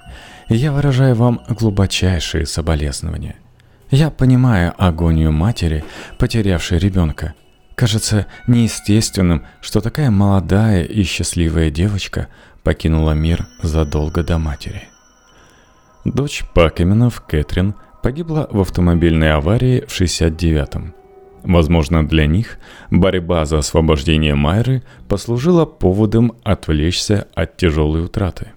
[0.47, 3.36] Я выражаю вам глубочайшие соболезнования.
[3.91, 5.84] Я понимаю агонию матери,
[6.18, 7.34] потерявшей ребенка.
[7.76, 12.28] Кажется неестественным, что такая молодая и счастливая девочка
[12.64, 14.84] покинула мир задолго до матери.
[16.05, 20.93] Дочь Пакеменов, Кэтрин, погибла в автомобильной аварии в 69-м.
[21.43, 22.59] Возможно, для них
[22.91, 28.47] борьба за освобождение Майры послужила поводом отвлечься от тяжелой утраты.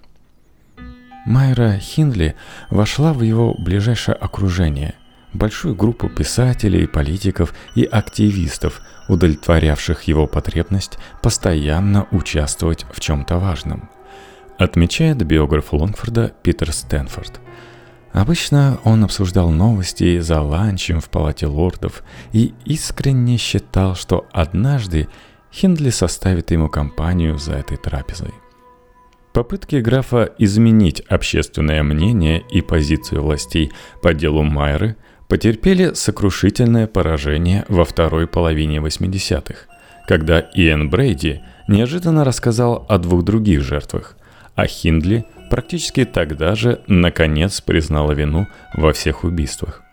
[1.25, 2.35] Майра Хиндли
[2.69, 4.95] вошла в его ближайшее окружение–
[5.33, 13.89] большую группу писателей, политиков и активистов, удовлетворявших его потребность постоянно участвовать в чем-то важном.
[14.57, 17.39] Отмечает биограф Лонгфорда Питер Стэнфорд.
[18.13, 25.07] Обычно он обсуждал новости за ланчем в палате лордов и искренне считал, что однажды
[25.51, 28.31] Хиндли составит ему компанию за этой трапезой.
[29.33, 33.71] Попытки графа изменить общественное мнение и позицию властей
[34.03, 34.95] по делу Майры
[35.27, 39.55] потерпели сокрушительное поражение во второй половине 80-х,
[40.07, 44.17] когда Иэн Брейди неожиданно рассказал о двух других жертвах,
[44.53, 49.83] а Хиндли практически тогда же наконец признала вину во всех убийствах.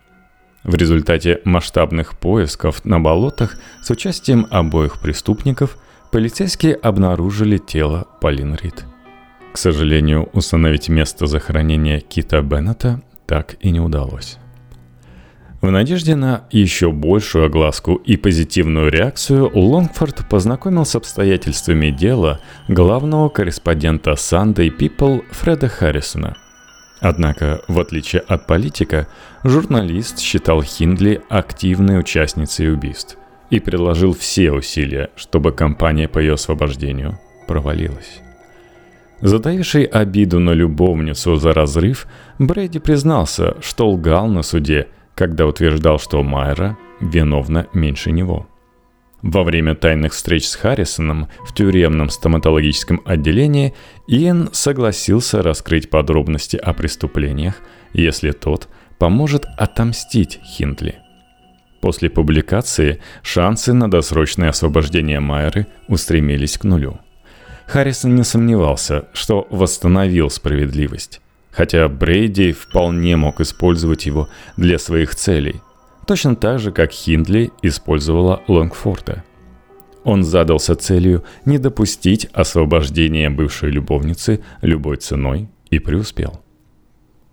[0.64, 5.76] В результате масштабных поисков на болотах с участием обоих преступников
[6.12, 8.86] полицейские обнаружили тело Полин Рид.
[9.52, 14.38] К сожалению, установить место захоронения Кита Беннета так и не удалось.
[15.60, 23.28] В надежде на еще большую огласку и позитивную реакцию, Лонгфорд познакомил с обстоятельствами дела главного
[23.28, 26.38] корреспондента Sunday People Фреда Харрисона.
[27.00, 29.06] Однако, в отличие от политика,
[29.44, 33.18] журналист считал Хиндли активной участницей убийств
[33.50, 38.22] и приложил все усилия, чтобы кампания по ее освобождению провалилась.
[39.20, 42.06] Затаивший обиду на любовницу за разрыв,
[42.38, 48.46] Брэди признался, что лгал на суде– когда утверждал, что Майра виновна меньше него.
[49.22, 53.74] Во время тайных встреч с Харрисоном в тюремном стоматологическом отделении
[54.06, 57.56] Иэн согласился раскрыть подробности о преступлениях,
[57.92, 60.96] если тот поможет отомстить Хинтли.
[61.82, 66.98] После публикации шансы на досрочное освобождение Майеры устремились к нулю.
[67.66, 71.20] Харрисон не сомневался, что восстановил справедливость
[71.50, 75.60] хотя Брейди вполне мог использовать его для своих целей,
[76.06, 79.24] точно так же, как Хиндли использовала Лонгфорта.
[80.04, 86.40] Он задался целью не допустить освобождения бывшей любовницы любой ценой и преуспел.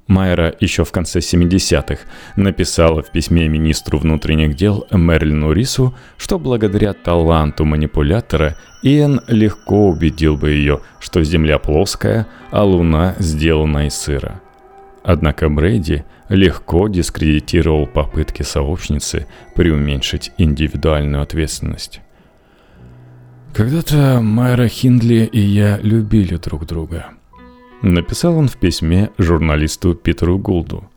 [0.07, 2.03] Майера еще в конце 70-х
[2.35, 10.37] написала в письме министру внутренних дел Мерлину Рису, что благодаря таланту манипулятора Иэн легко убедил
[10.37, 14.41] бы ее, что Земля плоская, а Луна сделана из сыра.
[15.03, 22.01] Однако Брейди легко дискредитировал попытки сообщницы преуменьшить индивидуальную ответственность.
[23.53, 27.07] Когда-то Майра Хиндли и я любили друг друга–
[27.81, 30.89] Написал он в письме журналисту Питеру Гулду.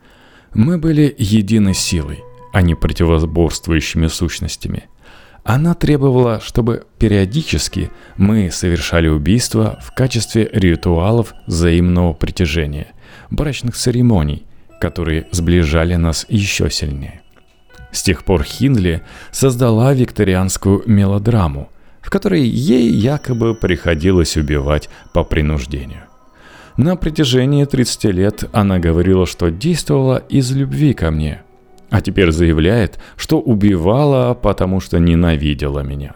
[0.55, 4.85] «Мы были единой силой, а не противоборствующими сущностями.
[5.45, 12.89] Она требовала, чтобы периодически мы совершали убийства в качестве ритуалов взаимного притяжения,
[13.31, 14.47] брачных церемоний,
[14.81, 17.23] которые сближали нас еще сильнее.
[17.93, 19.03] С тех пор Хинли
[19.33, 21.71] создала викторианскую мелодраму,
[22.01, 26.10] в которой ей якобы приходилось убивать по принуждению.
[26.77, 31.43] На протяжении 30 лет она говорила, что действовала из любви ко мне,
[31.91, 36.15] а теперь заявляет, что убивала, потому что ненавидела меня.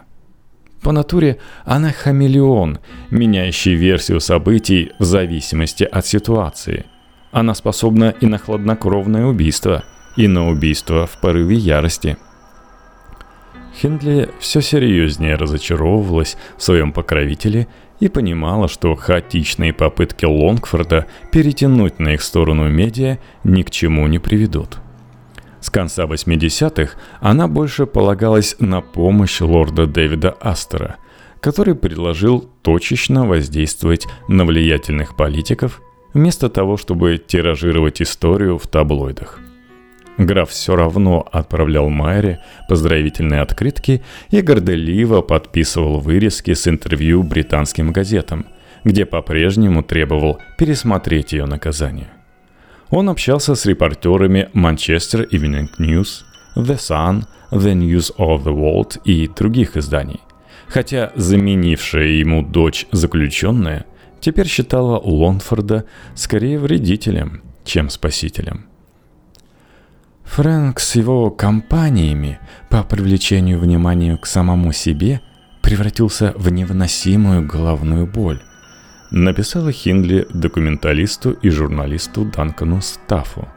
[0.81, 2.79] По натуре она хамелеон,
[3.09, 6.85] меняющий версию событий в зависимости от ситуации.
[7.31, 9.83] Она способна и на хладнокровное убийство,
[10.15, 12.17] и на убийство в порыве ярости.
[13.81, 17.67] Хендли все серьезнее разочаровывалась в своем покровителе–
[17.99, 24.19] и понимала, что хаотичные попытки Лонгфорда перетянуть на их сторону медиа ни к чему не
[24.19, 24.77] приведут.
[25.61, 30.97] С конца 80-х она больше полагалась на помощь лорда Дэвида Астера,
[31.39, 35.81] который предложил точечно воздействовать на влиятельных политиков
[36.13, 39.39] вместо того, чтобы тиражировать историю в таблоидах.
[40.17, 42.39] Граф все равно отправлял Майре
[42.69, 48.45] поздравительные открытки и горделиво подписывал вырезки с интервью британским газетам,
[48.85, 52.09] где по-прежнему требовал пересмотреть ее наказание.
[52.91, 56.23] Он общался с репортерами Manchester Evening News,
[56.55, 60.21] The Sun, The News of the World и других изданий,
[60.69, 63.85] хотя заменившая ему дочь заключенная
[64.21, 68.67] теперь считала Лонфорда скорее вредителем, чем спасителем–
[70.25, 75.21] Фрэнк с его компаниями по привлечению внимания к самому себе
[75.61, 78.41] превратился в невыносимую головную боль.
[79.11, 83.47] Написала Хиндли документалисту и журналисту Данкану Стаффу.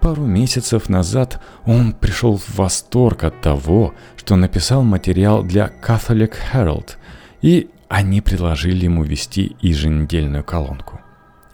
[0.00, 6.96] Пару месяцев назад он пришел в восторг от того, что написал материал для Catholic Herald,
[7.40, 11.00] и они предложили ему вести еженедельную колонку.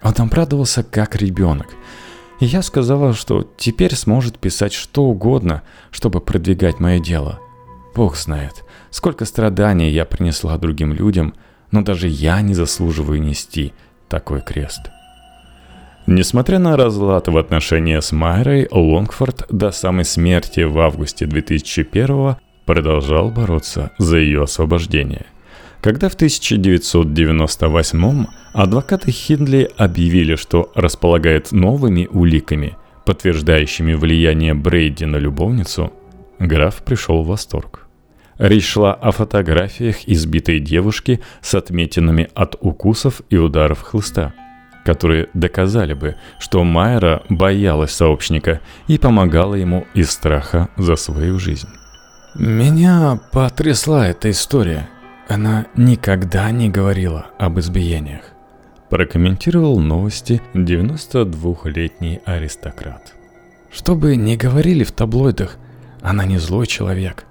[0.03, 1.67] Он обрадовался как ребенок–
[2.41, 7.39] и я сказала, что теперь сможет писать что угодно, чтобы продвигать мое дело.
[7.95, 11.35] Бог знает, сколько страданий я принесла другим людям,
[11.71, 13.73] но даже я не заслуживаю нести
[14.09, 14.91] такой крест.
[16.07, 23.31] Несмотря на разлад в отношениях с Майрой, Лонгфорд до самой смерти в августе 2001 продолжал
[23.31, 25.27] бороться за ее освобождение–
[25.81, 32.77] когда в 1998 адвокаты Хиндли объявили, что располагает новыми уликами,
[33.07, 35.93] подтверждающими влияние Брейди на любовницу,
[36.39, 37.87] граф пришел в восторг.
[38.39, 44.33] Речь шла о фотографиях избитой девушки с отметинами от укусов и ударов хлыста,
[44.85, 51.69] которые доказали бы, что Майра боялась сообщника и помогала ему из страха за свою жизнь.
[52.35, 54.89] «Меня потрясла эта история»,
[55.31, 58.23] она никогда не говорила об избиениях.
[58.89, 63.15] Прокомментировал новости 92-летний аристократ.
[63.71, 65.57] Что бы ни говорили в таблоидах,
[66.03, 67.25] она не злой человек.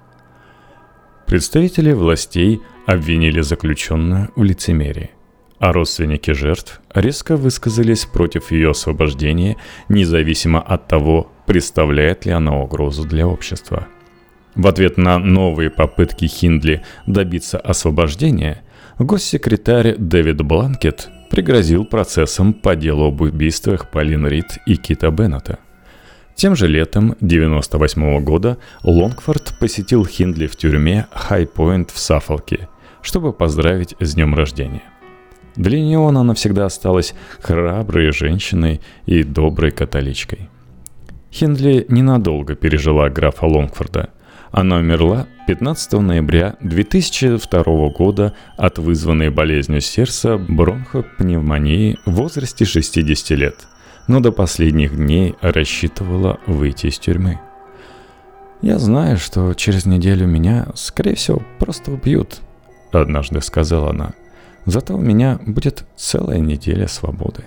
[1.26, 5.10] Представители властей обвинили заключенную в лицемерии,
[5.58, 9.58] а родственники жертв резко высказались против ее освобождения,
[9.90, 13.86] независимо от того, представляет ли она угрозу для общества–
[14.60, 18.62] в ответ на новые попытки Хиндли добиться освобождения,
[18.98, 25.60] госсекретарь Дэвид Бланкет пригрозил процессом по делу об убийствах Полин Рид и Кита Беннета.
[26.34, 32.68] Тем же летом 1998 года Лонгфорд посетил Хиндли в тюрьме Хай-Пойнт в Саффолке,
[33.00, 34.82] чтобы поздравить с днем рождения.
[35.56, 40.50] Для нее она навсегда осталась храброй женщиной и доброй католичкой.
[41.32, 44.10] Хиндли ненадолго пережила графа Лонгфорда–
[44.52, 53.68] она умерла 15 ноября 2002 года от вызванной болезнью сердца бронхопневмонии в возрасте 60 лет,
[54.08, 57.40] но до последних дней рассчитывала выйти из тюрьмы.
[58.60, 62.40] «Я знаю, что через неделю меня, скорее всего, просто убьют»,—
[62.92, 64.10] однажды сказала она.
[64.66, 67.44] «Зато у меня будет целая неделя свободы».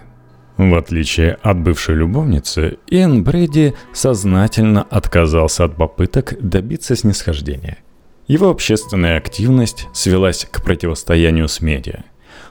[0.69, 7.79] В отличие от бывшей любовницы, Иэн Брейди сознательно отказался от попыток добиться снисхождения.
[8.27, 12.03] Его общественная активность свелась к противостоянию с медиа.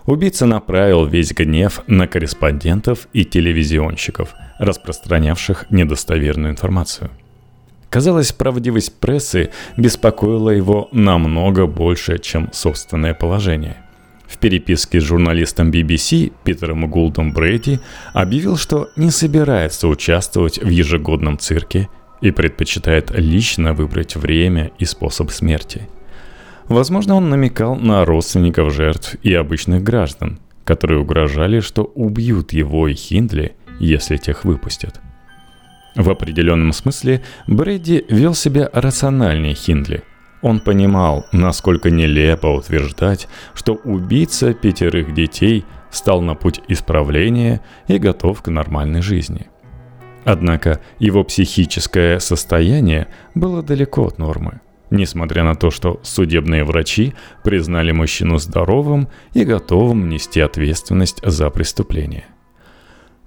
[0.04, 7.10] Убийца направил весь гнев на корреспондентов и телевизионщиков, распространявших недостоверную информацию.
[7.88, 13.76] Казалось, правдивость прессы беспокоила его намного больше, чем собственное положение–
[14.32, 17.80] в переписке с журналистом BBC Питером Гулдом Брейди
[18.14, 21.88] объявил, что не собирается участвовать в ежегодном цирке
[22.22, 25.88] и предпочитает лично выбрать время и способ смерти.
[26.66, 32.94] Возможно, он намекал на родственников жертв и обычных граждан, которые угрожали, что убьют его и
[32.94, 35.00] Хиндли, если тех выпустят.
[35.94, 40.02] В определенном смысле Брейди вел себя рациональнее Хиндли–
[40.42, 48.42] он понимал, насколько нелепо утверждать, что убийца пятерых детей стал на путь исправления и готов
[48.42, 49.46] к нормальной жизни.
[50.24, 57.14] Однако его психическое состояние было далеко от нормы, несмотря на то, что судебные врачи
[57.44, 62.26] признали мужчину здоровым и готовым нести ответственность за преступление.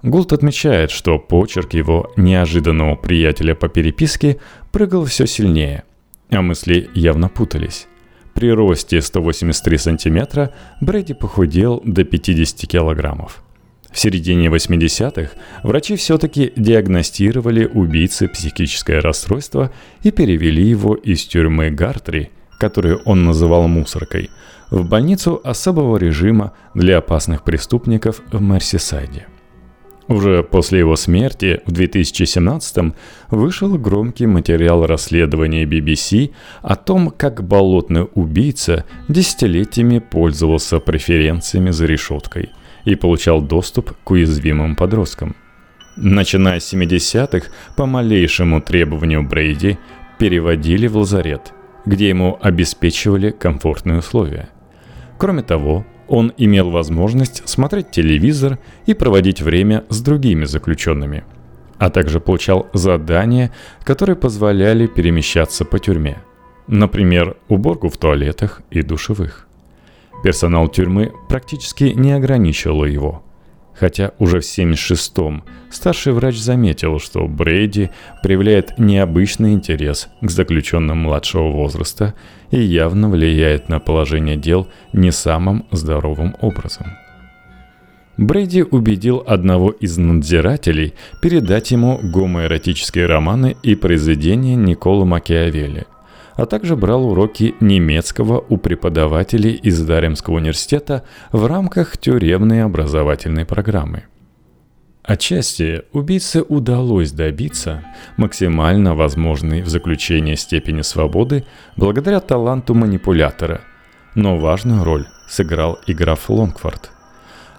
[0.02, 4.38] Гулт отмечает, что почерк его неожиданного приятеля по переписке
[4.70, 5.84] прыгал все сильнее–
[6.30, 7.86] а мысли явно путались.
[8.34, 13.42] При росте 183 сантиметра Брэди похудел до 50 килограммов.
[13.90, 15.30] В середине 80-х
[15.62, 19.72] врачи все-таки диагностировали убийце психическое расстройство
[20.02, 24.28] и перевели его из тюрьмы Гартри, которую он называл мусоркой,
[24.70, 29.26] в больницу особого режима для опасных преступников в Мерсисайде.
[30.08, 32.94] Уже после его смерти в 2017
[33.30, 36.32] вышел громкий материал расследования BBC
[36.62, 42.50] о том, как болотный убийца десятилетиями пользовался преференциями за решеткой
[42.84, 45.34] и получал доступ к уязвимым подросткам.
[45.96, 49.76] Начиная с 70-х, по малейшему требованию Брейди
[50.18, 51.52] переводили в лазарет,
[51.84, 54.50] где ему обеспечивали комфортные условия.
[55.18, 61.24] Кроме того, он имел возможность смотреть телевизор и проводить время с другими заключенными.
[61.78, 63.52] а также получал задания,
[63.84, 66.16] которые позволяли перемещаться по тюрьме.
[66.68, 69.46] Например, уборку в туалетах и душевых.
[70.22, 73.22] Персонал тюрьмы практически не ограничивал его.
[73.78, 77.90] Хотя уже в 76-м старший врач заметил, что Брейди
[78.22, 82.14] проявляет необычный интерес к заключенным младшего возраста
[82.50, 86.86] и явно влияет на положение дел не самым здоровым образом.
[88.16, 95.84] Брейди убедил одного из надзирателей передать ему гомоэротические романы и произведения Никола Макиавелли–
[96.36, 104.04] а также брал уроки немецкого у преподавателей из Даремского университета в рамках тюремной образовательной программы.
[105.02, 107.84] Отчасти убийце удалось добиться
[108.16, 111.44] максимально возможной в заключении степени свободы
[111.76, 113.60] благодаря таланту манипулятора,
[114.14, 116.90] но важную роль сыграл и граф Лонгфорд.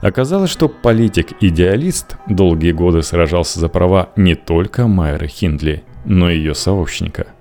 [0.01, 6.53] Оказалось, что политик-идеалист долгие годы сражался за права не только Майеры Хиндли, но и ее
[6.53, 7.27] сообщника–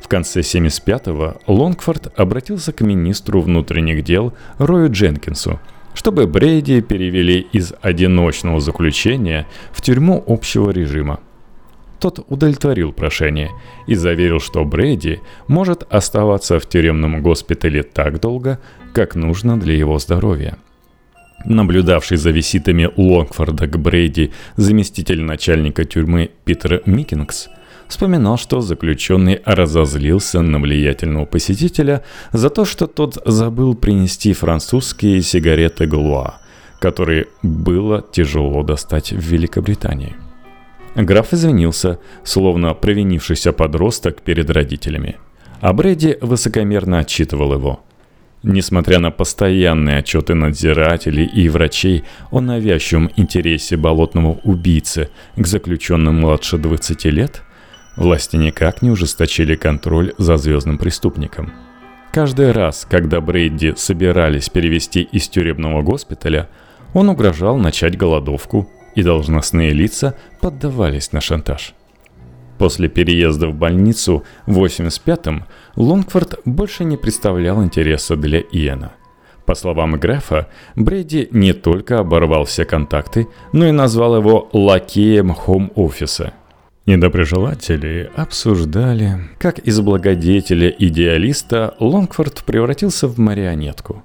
[0.00, 5.60] в конце 75-го Лонгфорд обратился к министру внутренних дел Рою Дженкинсу,
[5.94, 11.20] чтобы Брейди перевели из одиночного заключения в тюрьму общего режима.
[11.98, 13.50] Тот удовлетворил прошение
[13.88, 18.60] и заверил, что Брейди может оставаться в тюремном госпитале так долго,
[18.92, 20.58] как нужно для его здоровья.
[21.44, 27.48] Наблюдавший за визитами Лонгфорда к Брейди заместитель начальника тюрьмы Питер Микингс
[27.88, 35.86] вспоминал, что заключенный разозлился на влиятельного посетителя за то, что тот забыл принести французские сигареты
[35.86, 36.40] Галуа,
[36.78, 40.14] которые было тяжело достать в Великобритании.
[40.94, 45.16] Граф извинился, словно провинившийся подросток перед родителями.
[45.60, 47.80] А Брэди высокомерно отчитывал его.
[48.44, 56.58] Несмотря на постоянные отчеты надзирателей и врачей о навязчивом интересе болотного убийцы к заключенным младше
[56.58, 57.42] 20 лет–
[57.98, 61.52] Власти никак не ужесточили контроль за звездным преступником.
[62.12, 66.48] Каждый раз, когда Брейди собирались перевести из тюремного госпиталя,
[66.94, 71.74] он угрожал начать голодовку, и должностные лица поддавались на шантаж.
[72.56, 75.44] После переезда в больницу в 85-м
[75.74, 78.92] Лонгфорд больше не представлял интереса для Иэна.
[79.44, 86.32] По словам Грефа, Брейди не только оборвал все контакты, но и назвал его лакеем хоум-офиса–
[86.88, 94.02] Недоброжелатели обсуждали, как из благодетеля-идеалиста Лонгфорд превратился в марионетку.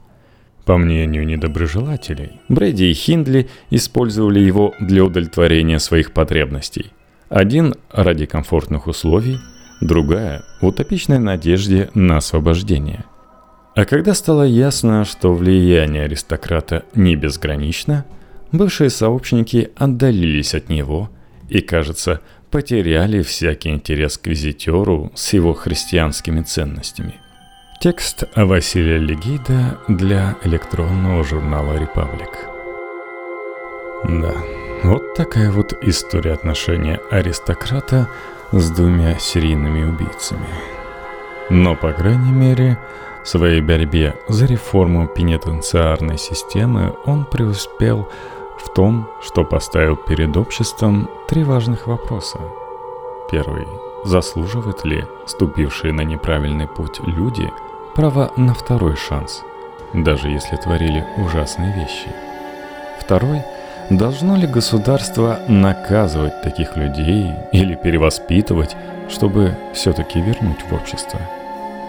[0.66, 6.92] По мнению недоброжелателей, Брэди и Хиндли использовали его для удовлетворения своих потребностей.
[7.30, 9.38] Один ради комфортных условий,
[9.80, 13.06] другая в утопичной надежде на освобождение.
[13.78, 18.04] А когда стало ясно, что влияние аристократа не безгранично,
[18.52, 21.10] бывшие сообщники отдалились от него
[21.48, 22.20] и, кажется,
[22.54, 27.16] потеряли всякий интерес к визитеру с его христианскими ценностями.
[27.82, 32.30] Текст Василия Легида для электронного журнала «Репаблик».
[34.04, 34.36] Да,
[34.84, 38.08] вот такая вот история отношения аристократа
[38.52, 40.46] с двумя серийными убийцами.
[41.50, 42.78] Но, по крайней мере,
[43.24, 48.12] в своей борьбе за реформу пенитенциарной системы он преуспел
[48.64, 52.40] в том, что поставил перед обществом три важных вопроса.
[53.30, 53.68] Первый.
[54.06, 57.52] Заслуживают ли ступившие на неправильный путь люди
[57.96, 59.44] право на второй шанс,
[59.94, 62.08] даже если творили ужасные вещи?
[63.00, 63.44] Второй.
[63.90, 68.76] Должно ли государство наказывать таких людей или перевоспитывать,
[69.10, 71.20] чтобы все-таки вернуть в общество?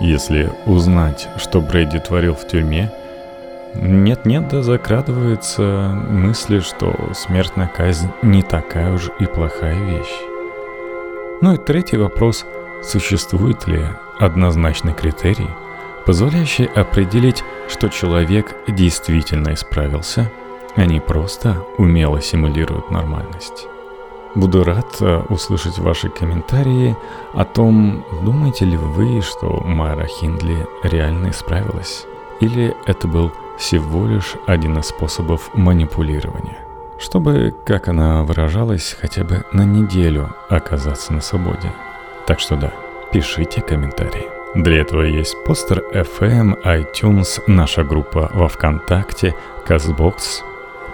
[0.00, 2.90] Если узнать, что Брэди творил в тюрьме–
[3.74, 5.62] нет-нет, да закрадываются
[6.08, 10.20] мысли, что смертная казнь не такая уж и плохая вещь.
[11.40, 12.46] Ну и третий вопрос,
[12.82, 13.84] существует ли
[14.18, 15.50] однозначный критерий,
[16.06, 20.30] позволяющий определить, что человек действительно исправился,
[20.76, 23.66] а не просто умело симулирует нормальность.
[24.34, 26.96] Буду рад э, услышать ваши комментарии
[27.34, 32.04] о том, думаете ли вы, что Майра Хиндли реально исправилась,
[32.40, 36.58] или это был всего лишь один из способов манипулирования.
[36.98, 41.72] Чтобы, как она выражалась, хотя бы на неделю оказаться на свободе.
[42.26, 42.72] Так что да,
[43.12, 44.26] пишите комментарии.
[44.54, 49.34] Для этого есть Podster FM, iTunes, наша группа во Вконтакте,
[49.66, 50.44] Castbox.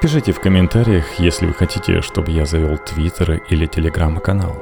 [0.01, 4.57] Пишите в комментариях, если вы хотите, чтобы я завел Твиттер или Телеграм-канал.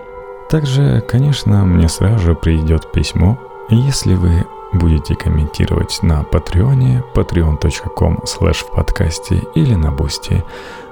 [0.51, 3.39] Также, конечно, мне сразу же придет письмо,
[3.69, 10.45] если вы будете комментировать на Патреоне, patreon.com slash в подкасте или на Boosty,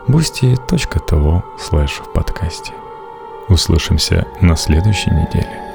[0.08, 2.72] boosty.to slash в подкасте.
[3.48, 5.65] Услышимся на следующей неделе.